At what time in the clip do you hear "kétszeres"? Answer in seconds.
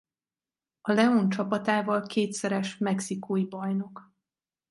2.03-2.77